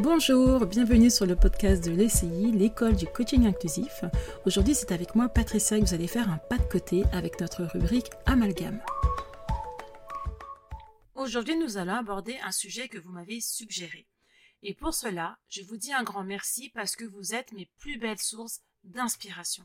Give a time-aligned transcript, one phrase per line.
[0.00, 4.04] Bonjour, bienvenue sur le podcast de l'ECI, l'école du coaching inclusif.
[4.44, 7.62] Aujourd'hui, c'est avec moi Patricia que vous allez faire un pas de côté avec notre
[7.62, 8.82] rubrique Amalgame.
[11.14, 14.08] Aujourd'hui, nous allons aborder un sujet que vous m'avez suggéré.
[14.62, 17.96] Et pour cela, je vous dis un grand merci parce que vous êtes mes plus
[17.96, 19.64] belles sources d'inspiration.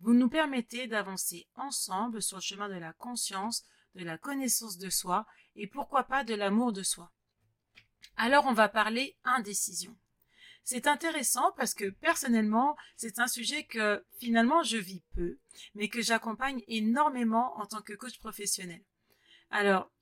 [0.00, 3.64] Vous nous permettez d'avancer ensemble sur le chemin de la conscience,
[3.94, 7.10] de la connaissance de soi et pourquoi pas de l'amour de soi.
[8.16, 9.96] Alors on va parler indécision.
[10.64, 15.38] C'est intéressant parce que personnellement, c'est un sujet que finalement je vis peu,
[15.74, 18.82] mais que j'accompagne énormément en tant que coach professionnel.
[19.50, 19.92] Alors,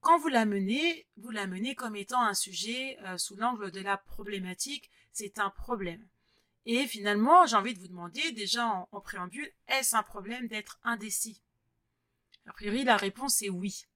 [0.00, 4.90] quand vous l'amenez, vous l'amenez comme étant un sujet euh, sous l'angle de la problématique,
[5.12, 6.06] c'est un problème.
[6.66, 10.78] Et finalement, j'ai envie de vous demander déjà en, en préambule, est-ce un problème d'être
[10.82, 11.42] indécis?
[12.46, 13.86] A priori, la réponse est oui.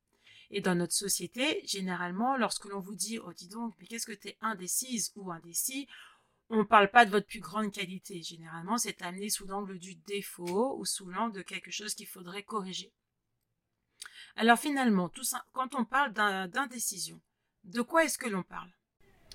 [0.57, 4.13] Et dans notre société, généralement, lorsque l'on vous dit, oh dis donc, mais qu'est-ce que
[4.13, 5.89] tu es indécise ou indécis,
[6.49, 8.23] on ne parle pas de votre plus grande qualité.
[8.23, 12.45] Généralement, c'est amené sous l'angle du défaut ou sous l'angle de quelque chose qu'il faudrait
[12.45, 12.93] corriger.
[14.37, 15.11] Alors finalement,
[15.53, 17.21] quand on parle d'indécision,
[17.65, 18.71] de quoi est-ce que l'on parle?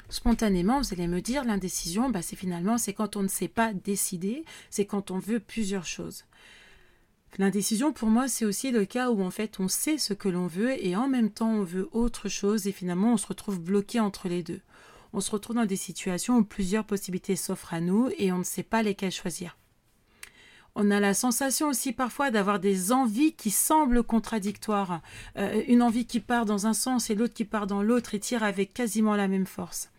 [0.07, 3.73] Spontanément, vous allez me dire, l'indécision, bah, c'est finalement, c'est quand on ne sait pas
[3.73, 6.23] décider, c'est quand on veut plusieurs choses.
[7.37, 10.47] L'indécision, pour moi, c'est aussi le cas où en fait on sait ce que l'on
[10.47, 13.99] veut et en même temps on veut autre chose et finalement on se retrouve bloqué
[13.99, 14.61] entre les deux.
[15.13, 18.43] On se retrouve dans des situations où plusieurs possibilités s'offrent à nous et on ne
[18.43, 19.57] sait pas lesquelles choisir.
[20.75, 25.01] On a la sensation aussi parfois d'avoir des envies qui semblent contradictoires.
[25.37, 28.19] Euh, une envie qui part dans un sens et l'autre qui part dans l'autre et
[28.19, 29.89] tire avec quasiment la même force.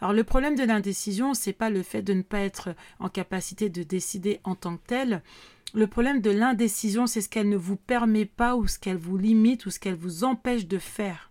[0.00, 3.68] Alors le problème de l'indécision, c'est pas le fait de ne pas être en capacité
[3.68, 5.22] de décider en tant que tel,
[5.74, 9.18] le problème de l'indécision, c'est ce qu'elle ne vous permet pas ou ce qu'elle vous
[9.18, 11.30] limite ou ce qu'elle vous empêche de faire.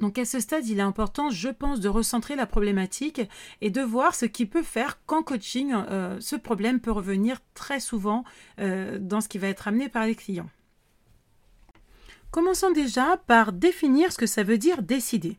[0.00, 3.20] Donc à ce stade, il est important, je pense, de recentrer la problématique
[3.60, 7.80] et de voir ce qui peut faire qu'en coaching, euh, ce problème peut revenir très
[7.80, 8.22] souvent
[8.60, 10.48] euh, dans ce qui va être amené par les clients.
[12.30, 15.38] Commençons déjà par définir ce que ça veut dire décider.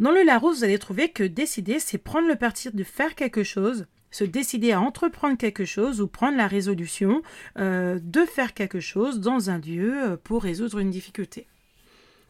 [0.00, 3.44] Dans le Larousse, vous allez trouver que décider, c'est prendre le parti de faire quelque
[3.44, 7.22] chose, se décider à entreprendre quelque chose ou prendre la résolution
[7.58, 11.46] euh, de faire quelque chose dans un lieu euh, pour résoudre une difficulté.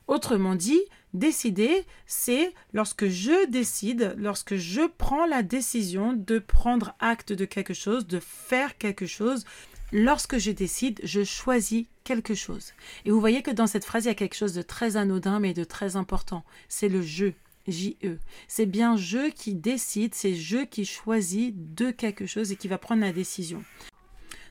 [0.08, 0.82] Autrement dit,
[1.14, 7.72] décider, c'est lorsque je décide, lorsque je prends la décision de prendre acte de quelque
[7.72, 9.46] chose, de faire quelque chose.
[9.90, 12.72] Lorsque je décide, je choisis quelque chose.
[13.06, 15.40] Et vous voyez que dans cette phrase, il y a quelque chose de très anodin
[15.40, 16.44] mais de très important.
[16.68, 17.32] C'est le jeu.
[17.66, 18.18] J-E.
[18.48, 22.78] C'est bien je qui décide, c'est je qui choisit de quelque chose et qui va
[22.78, 23.62] prendre la décision.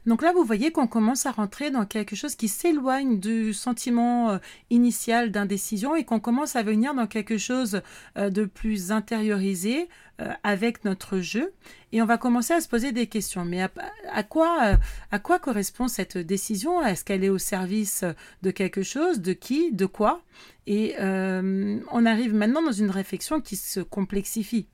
[0.05, 4.31] Donc là, vous voyez qu'on commence à rentrer dans quelque chose qui s'éloigne du sentiment
[4.31, 4.37] euh,
[4.69, 7.81] initial d'indécision et qu'on commence à venir dans quelque chose
[8.17, 9.87] euh, de plus intériorisé
[10.19, 11.53] euh, avec notre jeu.
[11.93, 13.45] Et on va commencer à se poser des questions.
[13.45, 14.77] Mais à, quoi,
[15.11, 16.83] à quoi correspond cette décision?
[16.85, 18.03] Est-ce qu'elle est au service
[18.41, 19.21] de quelque chose?
[19.21, 19.71] De qui?
[19.71, 20.21] De quoi?
[20.65, 24.67] Et on arrive maintenant dans une réflexion qui se complexifie.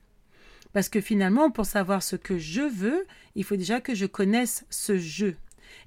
[0.72, 4.64] Parce que finalement, pour savoir ce que je veux, il faut déjà que je connaisse
[4.70, 5.36] ce jeu.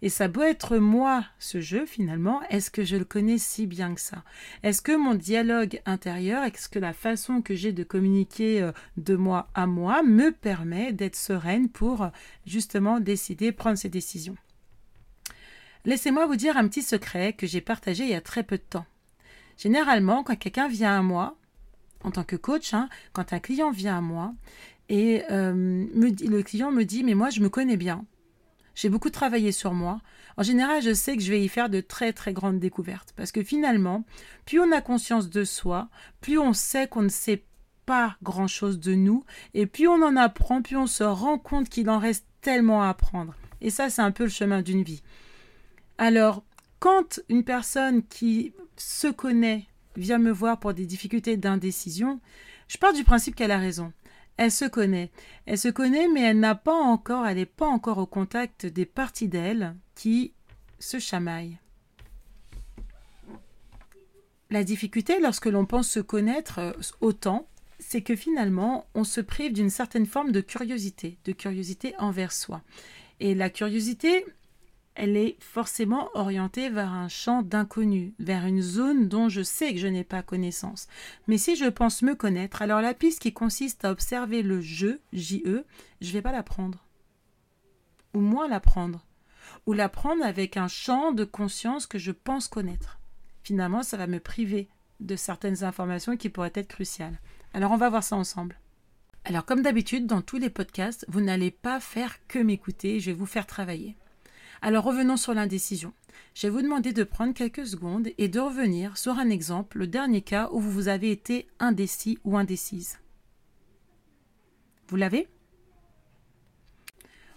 [0.01, 3.93] Et ça doit être moi, ce jeu, finalement, est-ce que je le connais si bien
[3.93, 4.23] que ça?
[4.61, 9.15] Est-ce que mon dialogue intérieur, est-ce que la façon que j'ai de communiquer euh, de
[9.15, 12.09] moi à moi me permet d'être sereine pour
[12.45, 14.37] justement décider, prendre ces décisions?
[15.85, 18.63] Laissez-moi vous dire un petit secret que j'ai partagé il y a très peu de
[18.63, 18.85] temps.
[19.57, 21.37] Généralement, quand quelqu'un vient à moi,
[22.03, 24.33] en tant que coach, hein, quand un client vient à moi,
[24.89, 28.05] et euh, le client me dit, mais moi, je me connais bien.
[28.75, 30.01] J'ai beaucoup travaillé sur moi.
[30.35, 33.13] En général, je sais que je vais y faire de très très grandes découvertes.
[33.15, 34.03] Parce que finalement,
[34.45, 35.89] plus on a conscience de soi,
[36.21, 37.43] plus on sait qu'on ne sait
[37.85, 41.89] pas grand-chose de nous, et plus on en apprend, plus on se rend compte qu'il
[41.89, 43.35] en reste tellement à apprendre.
[43.61, 45.03] Et ça, c'est un peu le chemin d'une vie.
[45.97, 46.43] Alors,
[46.79, 52.19] quand une personne qui se connaît vient me voir pour des difficultés d'indécision,
[52.67, 53.93] je pars du principe qu'elle a raison.
[54.37, 55.11] Elle se connaît.
[55.45, 58.85] Elle se connaît, mais elle n'a pas encore, elle n'est pas encore au contact des
[58.85, 60.33] parties d'elle qui
[60.79, 61.59] se chamaillent.
[64.49, 67.47] La difficulté lorsque l'on pense se connaître euh, autant,
[67.79, 72.61] c'est que finalement, on se prive d'une certaine forme de curiosité, de curiosité envers soi.
[73.19, 74.25] Et la curiosité,
[74.95, 79.79] elle est forcément orientée vers un champ d'inconnu, vers une zone dont je sais que
[79.79, 80.87] je n'ai pas connaissance.
[81.27, 84.99] Mais si je pense me connaître, alors la piste qui consiste à observer le je,
[85.11, 85.65] J-E,
[86.01, 86.85] je ne vais pas l'apprendre.
[88.13, 89.03] Ou moins l'apprendre.
[89.65, 92.99] Ou l'apprendre avec un champ de conscience que je pense connaître.
[93.43, 94.69] Finalement, ça va me priver
[94.99, 97.19] de certaines informations qui pourraient être cruciales.
[97.53, 98.59] Alors on va voir ça ensemble.
[99.25, 103.17] Alors comme d'habitude, dans tous les podcasts, vous n'allez pas faire que m'écouter, je vais
[103.17, 103.95] vous faire travailler.
[104.65, 105.91] Alors revenons sur l'indécision.
[106.33, 109.87] Je vais vous demander de prendre quelques secondes et de revenir sur un exemple, le
[109.87, 112.99] dernier cas où vous avez été indécis ou indécise.
[114.87, 115.27] Vous l'avez?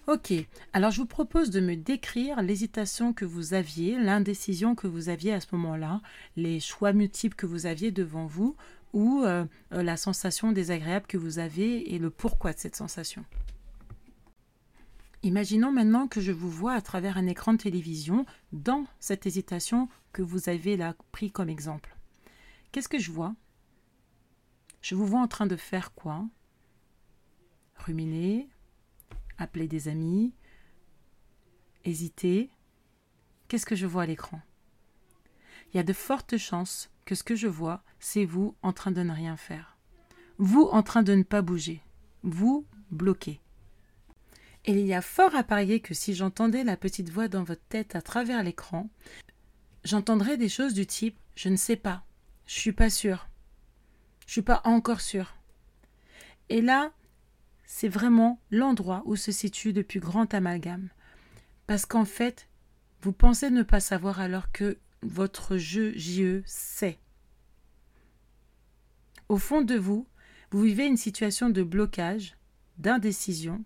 [0.06, 0.34] Ok,
[0.72, 5.32] alors je vous propose de me décrire l'hésitation que vous aviez, l'indécision que vous aviez
[5.32, 6.02] à ce moment-là,
[6.36, 8.54] les choix multiples que vous aviez devant vous,
[8.92, 13.24] ou euh, euh, la sensation désagréable que vous avez et le pourquoi de cette sensation.
[15.26, 19.88] Imaginons maintenant que je vous vois à travers un écran de télévision dans cette hésitation
[20.12, 21.96] que vous avez là pris comme exemple.
[22.70, 23.34] Qu'est-ce que je vois?
[24.82, 26.24] Je vous vois en train de faire quoi?
[27.74, 28.48] Ruminer,
[29.36, 30.32] appeler des amis,
[31.84, 32.48] hésiter.
[33.48, 34.40] Qu'est-ce que je vois à l'écran?
[35.72, 38.92] Il y a de fortes chances que ce que je vois, c'est vous en train
[38.92, 39.76] de ne rien faire.
[40.38, 41.82] Vous en train de ne pas bouger.
[42.22, 43.40] Vous bloqué.
[44.66, 47.64] Et il y a fort à parier que si j'entendais la petite voix dans votre
[47.68, 48.90] tête à travers l'écran,
[49.84, 52.02] j'entendrais des choses du type je ne sais pas,
[52.46, 53.28] je suis pas sûr,
[54.26, 55.36] je suis pas encore sûr.
[56.48, 56.92] Et là,
[57.64, 60.88] c'est vraiment l'endroit où se situe le plus grand amalgame.
[61.66, 62.48] Parce qu'en fait,
[63.02, 66.98] vous pensez ne pas savoir alors que votre jeu JE sait.
[69.28, 70.06] Au fond de vous,
[70.50, 72.36] vous vivez une situation de blocage,
[72.78, 73.64] d'indécision,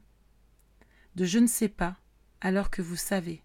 [1.16, 1.96] de je ne sais pas,
[2.40, 3.42] alors que vous savez.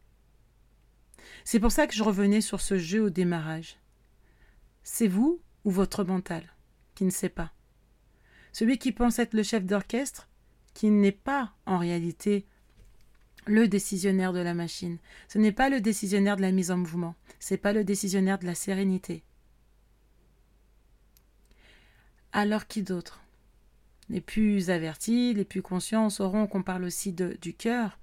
[1.44, 3.78] C'est pour ça que je revenais sur ce jeu au démarrage.
[4.84, 6.54] C'est vous ou votre mental
[6.94, 7.52] qui ne sait pas?
[8.52, 10.30] Celui qui pense être le chef d'orchestre
[10.74, 12.46] qui n'est pas en réalité
[13.46, 14.98] le décisionnaire de la machine.
[15.28, 17.16] Ce n'est pas le décisionnaire de la mise en mouvement.
[17.40, 19.24] Ce n'est pas le décisionnaire de la sérénité.
[22.32, 23.22] Alors qui d'autre?
[24.10, 27.98] Les plus avertis, les plus conscients sauront qu'on parle aussi de, du cœur,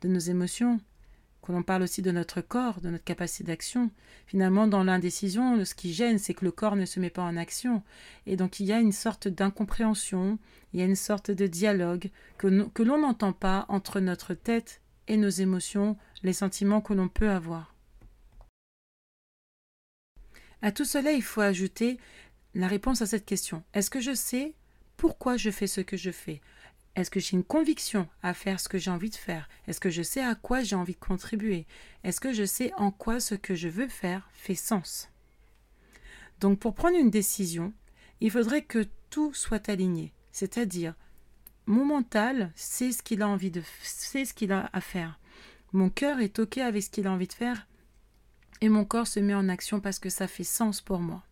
[0.00, 0.80] de nos émotions,
[1.42, 3.90] que l'on parle aussi de notre corps, de notre capacité d'action.
[4.26, 7.36] Finalement, dans l'indécision, ce qui gêne, c'est que le corps ne se met pas en
[7.36, 7.82] action.
[8.26, 10.38] Et donc, il y a une sorte d'incompréhension,
[10.72, 14.80] il y a une sorte de dialogue que, que l'on n'entend pas entre notre tête
[15.08, 17.74] et nos émotions, les sentiments que l'on peut avoir.
[20.62, 21.98] À tout cela, il faut ajouter
[22.54, 23.64] la réponse à cette question.
[23.74, 24.54] Est-ce que je sais
[25.02, 26.40] pourquoi je fais ce que je fais?
[26.94, 29.48] Est-ce que j'ai une conviction à faire ce que j'ai envie de faire?
[29.66, 31.66] Est-ce que je sais à quoi j'ai envie de contribuer?
[32.04, 35.10] Est-ce que je sais en quoi ce que je veux faire fait sens?
[36.38, 37.72] Donc pour prendre une décision,
[38.20, 40.94] il faudrait que tout soit aligné, c'est-à-dire
[41.66, 45.18] mon mental sait ce qu'il a envie de sait ce qu'il a à faire.
[45.72, 47.66] Mon cœur est OK avec ce qu'il a envie de faire
[48.60, 51.24] et mon corps se met en action parce que ça fait sens pour moi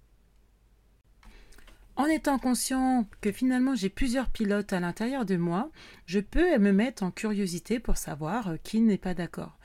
[1.97, 5.71] en étant conscient que finalement j'ai plusieurs pilotes à l'intérieur de moi,
[6.07, 9.59] je peux me mettre en curiosité pour savoir euh, qui n'est pas d'accord.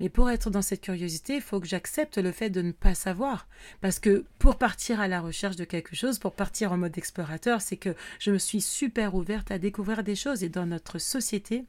[0.00, 2.94] Mais pour être dans cette curiosité, il faut que j'accepte le fait de ne pas
[2.94, 3.46] savoir.
[3.82, 7.60] Parce que pour partir à la recherche de quelque chose, pour partir en mode explorateur,
[7.60, 10.42] c'est que je me suis super ouverte à découvrir des choses.
[10.42, 11.66] Et dans notre société,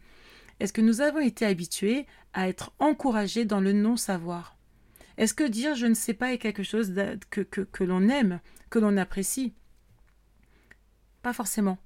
[0.62, 4.56] est-ce que nous avons été habitués à être encouragés dans le non-savoir?
[5.18, 6.94] Est-ce que dire je ne sais pas est quelque chose
[7.30, 9.54] que, que, que l'on aime, que l'on apprécie?
[11.22, 11.78] Pas forcément.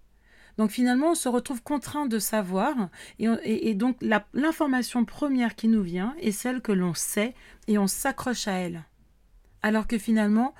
[0.58, 3.98] Donc finalement, on se retrouve contraint de savoir, et, donc
[4.33, 7.33] l'information première qui nous vient est celle que l'on sait,
[7.68, 8.86] et on s'accroche à elle.
[9.62, 10.54] Alors que finalement,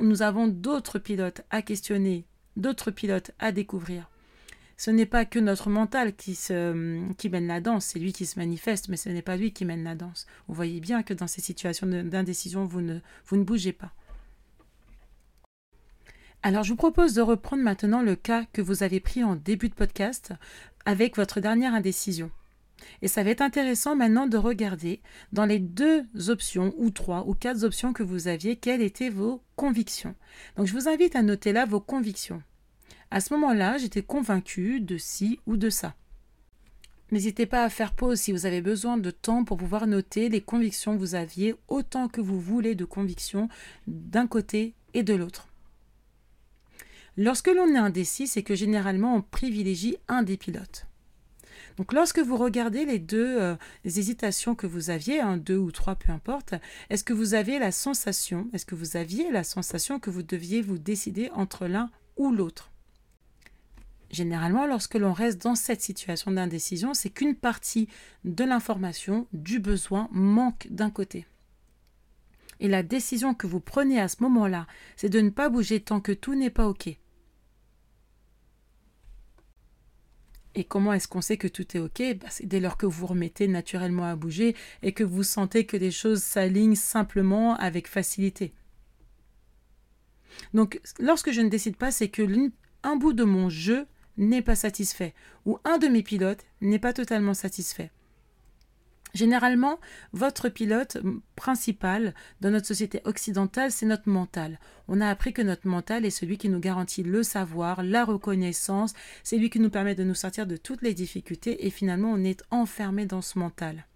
[0.00, 2.26] nous avons d'autres pilotes à questionner,
[2.56, 4.10] d'autres pilotes à découvrir.
[4.76, 8.88] Ce n'est pas que notre mental qui, mène la danse, c'est lui qui se manifeste,
[8.88, 10.26] mais ce n'est pas lui qui mène la danse.
[10.46, 13.00] Vous voyez bien que dans ces situations d'indécision, vous ne
[13.44, 13.92] bougez pas.
[16.42, 19.68] Alors je vous propose de reprendre maintenant le cas que vous avez pris en début
[19.68, 20.32] de podcast
[20.84, 22.30] avec votre dernière indécision.
[23.02, 25.00] Et ça va être intéressant maintenant de regarder
[25.32, 29.42] dans les deux options ou trois ou quatre options que vous aviez, quelles étaient vos
[29.56, 30.14] convictions.
[30.56, 32.40] Donc je vous invite à noter là vos convictions.
[33.10, 35.96] À ce moment-là, j'étais convaincue de ci ou de ça.
[37.10, 40.42] N'hésitez pas à faire pause si vous avez besoin de temps pour pouvoir noter les
[40.42, 43.48] convictions que vous aviez, autant que vous voulez de convictions
[43.88, 45.48] d'un côté et de l'autre.
[47.20, 50.86] Lorsque l'on est indécis, c'est que généralement on privilégie un des pilotes.
[51.76, 55.96] Donc lorsque vous regardez les deux euh, hésitations que vous aviez, un, deux ou trois,
[55.96, 56.54] peu importe,
[56.90, 60.62] est-ce que vous avez la sensation, est-ce que vous aviez la sensation que vous deviez
[60.62, 62.70] vous décider entre l'un ou l'autre?
[64.12, 67.88] Généralement, lorsque l'on reste dans cette situation d'indécision, c'est qu'une partie
[68.24, 71.26] de l'information, du besoin, manque d'un côté.
[72.60, 76.00] Et la décision que vous prenez à ce moment-là, c'est de ne pas bouger tant
[76.00, 76.96] que tout n'est pas OK.
[80.58, 82.02] Et comment est-ce qu'on sait que tout est OK?
[82.20, 85.76] Bah, C'est dès lors que vous remettez naturellement à bouger et que vous sentez que
[85.76, 88.52] les choses s'alignent simplement avec facilité.
[90.54, 92.50] Donc, lorsque je ne décide pas, c'est que
[92.82, 93.86] un bout de mon jeu
[94.16, 95.14] n'est pas satisfait
[95.46, 97.92] ou un de mes pilotes n'est pas totalement satisfait.
[99.14, 99.78] Généralement,
[100.12, 100.98] votre pilote
[101.36, 104.58] principal dans notre société occidentale, c'est notre mental.
[104.86, 108.94] On a appris que notre mental est celui qui nous garantit le savoir, la reconnaissance,
[109.22, 112.24] c'est lui qui nous permet de nous sortir de toutes les difficultés et finalement on
[112.24, 113.86] est enfermé dans ce mental.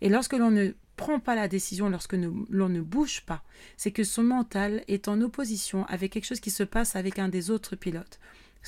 [0.00, 3.42] Et lorsque l'on ne prend pas la décision, lorsque l'on ne bouge pas,
[3.76, 7.28] c'est que son mental est en opposition avec quelque chose qui se passe avec un
[7.28, 8.18] des autres pilotes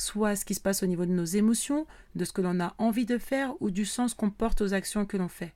[0.00, 2.75] soit ce qui se passe au niveau de nos émotions, de ce que l'on a
[2.78, 5.54] envie de faire ou du sens qu'on porte aux actions que l'on fait.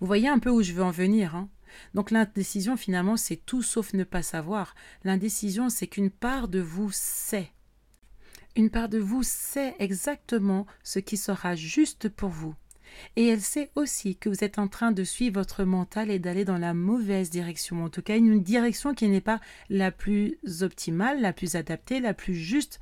[0.00, 1.36] Vous voyez un peu où je veux en venir.
[1.36, 1.48] Hein
[1.94, 4.74] Donc l'indécision, finalement, c'est tout sauf ne pas savoir.
[5.04, 7.52] L'indécision, c'est qu'une part de vous sait.
[8.56, 12.54] Une part de vous sait exactement ce qui sera juste pour vous.
[13.16, 16.44] Et elle sait aussi que vous êtes en train de suivre votre mental et d'aller
[16.44, 21.20] dans la mauvaise direction, en tout cas une direction qui n'est pas la plus optimale,
[21.20, 22.80] la plus adaptée, la plus juste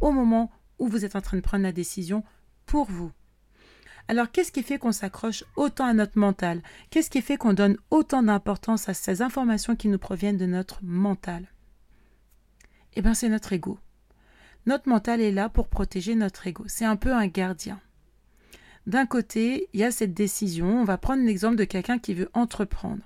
[0.00, 2.24] au moment où vous êtes en train de prendre la décision
[2.66, 3.12] pour vous.
[4.08, 6.62] Alors qu'est-ce qui fait qu'on s'accroche autant à notre mental?
[6.90, 10.80] Qu'est-ce qui fait qu'on donne autant d'importance à ces informations qui nous proviennent de notre
[10.82, 11.46] mental?
[12.94, 13.78] Eh bien c'est notre ego.
[14.66, 16.64] Notre mental est là pour protéger notre ego.
[16.66, 17.80] C'est un peu un gardien.
[18.86, 20.80] D'un côté, il y a cette décision.
[20.80, 23.02] On va prendre l'exemple de quelqu'un qui veut entreprendre.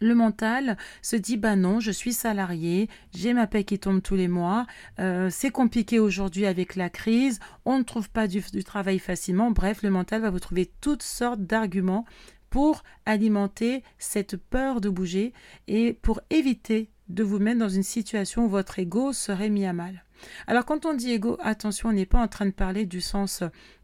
[0.00, 4.14] Le mental se dit bah non, je suis salarié, j'ai ma paie qui tombe tous
[4.14, 4.64] les mois,
[5.00, 9.50] euh, c'est compliqué aujourd'hui avec la crise, on ne trouve pas du, du travail facilement.
[9.50, 12.04] Bref, le mental va vous trouver toutes sortes d'arguments
[12.48, 15.32] pour alimenter cette peur de bouger
[15.66, 19.72] et pour éviter de vous mettre dans une situation où votre ego serait mis à
[19.72, 20.04] mal.
[20.46, 23.42] Alors quand on dit ego, attention, on n'est pas en train de parler du sens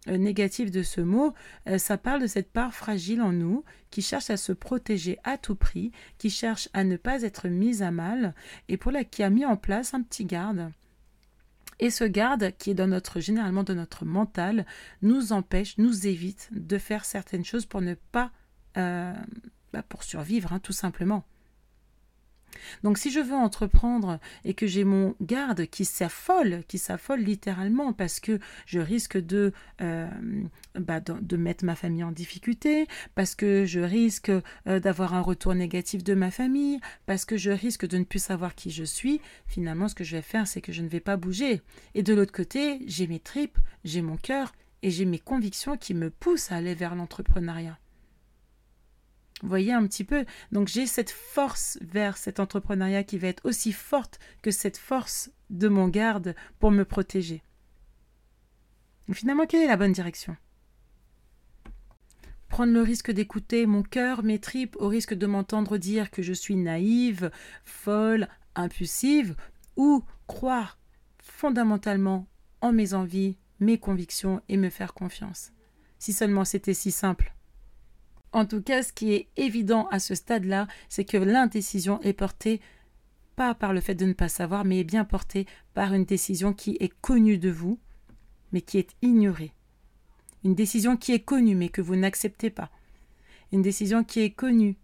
[0.09, 1.35] euh, négatif de ce mot,
[1.69, 5.39] euh, ça parle de cette part fragile en nous qui cherche à se protéger à
[5.39, 8.35] tout prix, qui cherche à ne pas être mise à mal
[8.69, 10.71] et pour la qui a mis en place un petit garde.
[11.81, 14.65] Et ce garde, qui est dans notre, généralement dans notre mental,
[15.03, 18.31] nous empêche, nous évite de faire certaines choses pour ne pas,
[18.77, 19.13] euh,
[19.73, 21.25] bah, pour survivre, hein, tout simplement.
[22.83, 27.93] Donc si je veux entreprendre et que j'ai mon garde qui s'affole, qui s'affole littéralement
[27.93, 30.09] parce que je risque de, euh,
[30.75, 31.01] bah,
[31.37, 36.15] mettre ma famille en difficulté, parce que je risque euh, d'avoir un retour négatif de
[36.15, 39.95] ma famille, parce que je risque de ne plus savoir qui je suis, finalement ce
[39.95, 41.63] que je vais faire c'est que je ne vais pas bouger.
[41.95, 45.95] Et de l'autre côté, j'ai mes tripes, j'ai mon cœur et j'ai mes convictions qui
[45.95, 47.79] me poussent à aller vers l'entrepreneuriat.
[49.43, 53.73] Voyez un petit peu Donc j'ai cette force vers cet entrepreneuriat qui va être aussi
[53.73, 57.43] forte que cette force de mon garde pour me protéger.
[59.13, 60.37] finalement, quelle est la bonne direction?
[62.49, 66.33] Prendre le risque d'écouter mon cœur, mes tripes, au risque de m'entendre dire que je
[66.33, 67.31] suis naïve,
[67.65, 69.35] folle, impulsive,
[69.77, 70.79] ou croire
[71.19, 72.29] fondamentalement
[72.61, 75.53] en mes envies, mes convictions et me faire confiance.
[75.99, 77.35] Si seulement c'était si simple.
[78.35, 82.61] En tout cas, ce qui est évident à ce stade-là, c'est que l'indécision est portée
[83.37, 86.53] pas par le fait de ne pas savoir, mais est bien portée par une décision
[86.53, 87.79] qui est connue de vous,
[88.53, 89.53] mais qui est ignorée.
[90.43, 92.71] Une décision qui est connue, mais que vous n'acceptez pas.
[93.53, 94.77] Une décision qui est connue,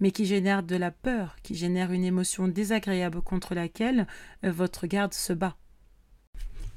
[0.00, 4.06] mais qui génère de la peur, qui génère une émotion désagréable contre laquelle
[4.44, 5.56] euh, votre garde se bat.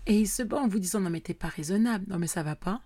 [0.08, 2.42] Et il se bat en vous disant non mais t'es pas raisonnable, non mais ça
[2.42, 2.82] va pas,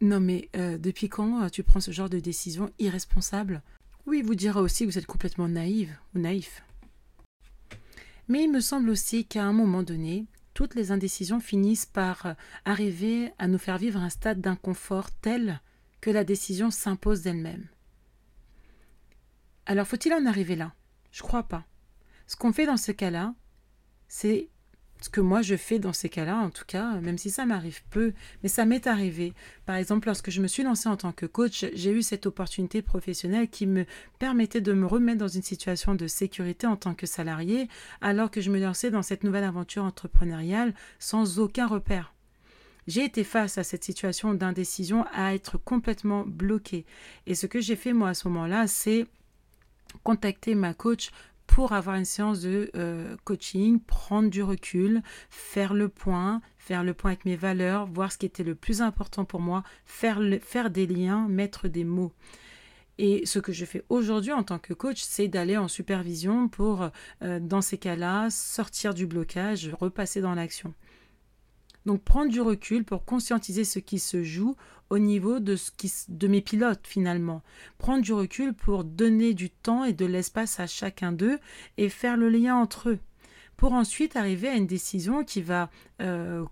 [0.00, 3.62] non, mais euh, depuis quand euh, tu prends ce genre de décision irresponsable?
[4.06, 6.62] Oui, il vous dira aussi que vous êtes complètement naïve ou naïf.
[8.28, 12.34] Mais il me semble aussi qu'à un moment donné, toutes les indécisions finissent par euh,
[12.64, 15.60] arriver à nous faire vivre un stade d'inconfort tel
[16.00, 17.66] que la décision s'impose d'elle-même.
[19.66, 20.74] Alors faut-il en arriver là?
[21.10, 21.66] Je crois pas.
[22.26, 23.34] Ce qu'on fait dans ce cas-là,
[24.06, 24.48] c'est
[25.00, 27.82] ce que moi je fais dans ces cas-là, en tout cas, même si ça m'arrive
[27.90, 28.12] peu,
[28.42, 29.32] mais ça m'est arrivé.
[29.66, 32.82] Par exemple, lorsque je me suis lancée en tant que coach, j'ai eu cette opportunité
[32.82, 33.84] professionnelle qui me
[34.18, 37.68] permettait de me remettre dans une situation de sécurité en tant que salarié,
[38.00, 42.14] alors que je me lançais dans cette nouvelle aventure entrepreneuriale sans aucun repère.
[42.88, 46.86] J'ai été face à cette situation d'indécision, à être complètement bloquée.
[47.26, 49.06] Et ce que j'ai fait moi à ce moment-là, c'est
[50.04, 51.10] contacter ma coach
[51.48, 56.94] pour avoir une séance de euh, coaching, prendre du recul, faire le point, faire le
[56.94, 60.20] point avec mes valeurs, voir ce qui était le plus important pour moi, faire,
[60.70, 62.12] des liens, mettre des mots.
[62.98, 66.90] Et ce que je fais aujourd'hui en tant que coach, c'est d'aller en supervision pour,
[67.22, 70.74] euh, dans ces cas-là, sortir du blocage, repasser dans l'action.
[71.88, 74.56] Donc prendre du recul pour conscientiser ce qui se joue
[74.90, 77.42] au niveau de, ce qui, de mes pilotes finalement.
[77.78, 81.38] Prendre du recul pour donner du temps et de l'espace à chacun d'eux
[81.78, 82.98] et faire le lien entre eux.
[83.56, 85.70] Pour ensuite arriver à une décision qui va
[86.02, 86.44] euh,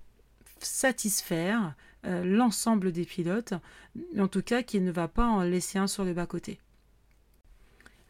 [0.59, 1.75] satisfaire
[2.07, 3.53] euh, l'ensemble des pilotes,
[4.19, 6.59] en tout cas qui ne va pas en laisser un sur le bas-côté.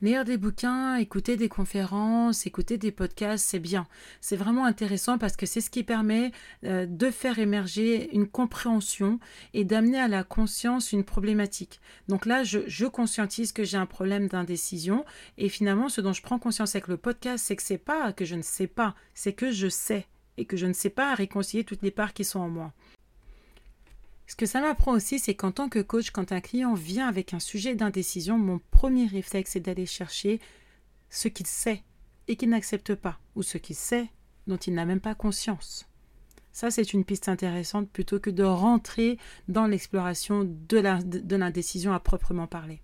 [0.02, 3.86] Lire des bouquins, écouter des conférences, écouter des podcasts, c'est bien.
[4.20, 6.32] C'est vraiment intéressant parce que c'est ce qui permet
[6.64, 9.18] euh, de faire émerger une compréhension
[9.54, 11.80] et d'amener à la conscience une problématique.
[12.08, 15.06] Donc là, je, conscientise que j'ai un problème d'indécision
[15.38, 18.26] et finalement, ce dont je prends conscience avec le podcast, c'est que c'est pas que
[18.26, 21.64] je ne sais pas, c'est que je sais et que je ne sais pas réconcilier
[21.64, 22.74] toutes les parts qui sont en moi.
[24.26, 27.32] Ce que ça m'apprend aussi, c'est qu'en tant que coach, quand un client vient avec
[27.32, 30.40] un sujet d'indécision, mon premier réflexe est d'aller chercher
[31.10, 31.82] ce qu'il sait
[32.26, 34.08] et qu'il n'accepte pas, ou ce qu'il sait
[34.46, 35.88] dont il n'a même pas conscience.
[36.52, 42.46] Ça, c'est une piste intéressante plutôt que de rentrer dans l'exploration de l'indécision à proprement
[42.46, 42.80] parler.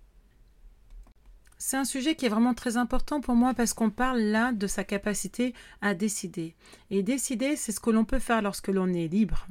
[1.57, 4.67] C'est un sujet qui est vraiment très important pour moi parce qu'on parle là de
[4.67, 6.55] sa capacité à décider.
[6.89, 9.47] Et décider, c'est ce que l'on peut faire lorsque l'on est libre.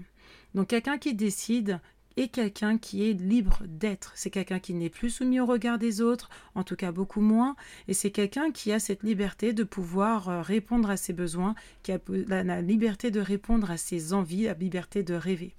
[0.54, 1.80] Donc quelqu'un qui décide
[2.16, 4.12] est quelqu'un qui est libre d'être.
[4.14, 7.56] C'est quelqu'un qui n'est plus soumis au regard des autres, en tout cas beaucoup moins,
[7.88, 11.92] et c'est quelqu'un qui a cette liberté de pouvoir euh, répondre à ses besoins, qui
[11.92, 15.54] a la liberté de répondre à ses envies, la liberté de rêver.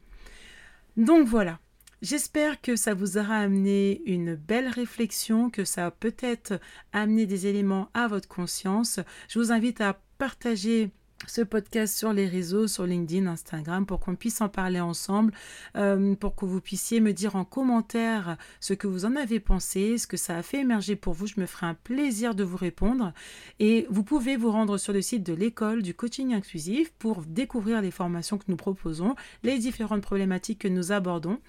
[0.96, 1.60] Donc voilà,
[2.04, 6.60] J'espère que ça vous aura amené une belle réflexion, que ça a peut-être
[6.92, 9.00] amené des éléments à votre conscience.
[9.30, 10.92] Je vous invite à partager
[11.28, 15.34] ce podcast sur les réseaux, sur LinkedIn, Instagram, pour qu'on puisse en parler ensemble,
[15.76, 19.98] euh, pour que vous puissiez me dire en commentaire ce que vous en avez pensé,
[19.98, 21.28] ce que ça a fait émerger pour vous.
[21.28, 23.14] Je me ferai un plaisir de vous répondre.
[23.60, 27.82] Et vous pouvez vous rendre sur le site de l'école du coaching inclusif pour découvrir
[27.82, 31.40] les formations que nous proposons, les différentes problématiques que nous abordons.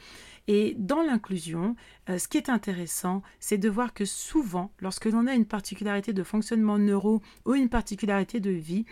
[0.46, 1.74] Et dans l'inclusion,
[2.10, 6.12] euh, ce qui est intéressant, c'est de voir que souvent, lorsque l'on a une particularité
[6.12, 8.84] de fonctionnement neuro ou une particularité de vie,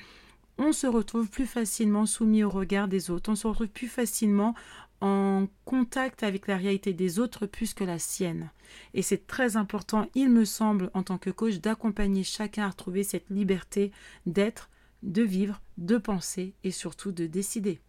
[0.59, 4.55] on se retrouve plus facilement soumis au regard des autres, on se retrouve plus facilement
[5.01, 8.51] en contact avec la réalité des autres plus que la sienne.
[8.95, 13.03] Et c'est très important, il me semble, en tant que coach, d'accompagner chacun à retrouver
[13.03, 13.91] cette liberté
[14.27, 14.71] d'être,
[15.03, 17.81] de vivre, de penser et surtout de décider.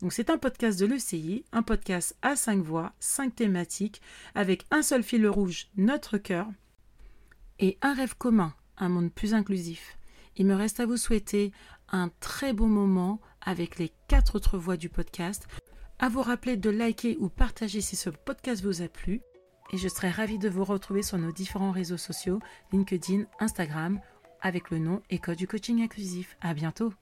[0.00, 4.00] Donc c'est un podcast de l'ECI, un podcast à cinq voix, cinq thématiques,
[4.34, 6.46] avec un seul fil rouge, notre cœur,
[7.58, 9.98] et un rêve commun, un monde plus inclusif.
[10.36, 11.52] Il me reste à vous souhaiter
[11.90, 15.46] un très beau moment avec les quatre autres voix du podcast.
[15.98, 19.20] À vous rappeler de liker ou partager si ce podcast vous a plu.
[19.72, 22.40] Et je serai ravie de vous retrouver sur nos différents réseaux sociaux,
[22.72, 24.00] LinkedIn, Instagram,
[24.40, 26.36] avec le nom École du coaching inclusif.
[26.40, 26.92] À bientôt!